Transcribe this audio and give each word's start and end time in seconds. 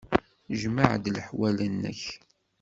Jmeɛ-d 0.61 1.05
leḥwal-nnek. 1.15 2.01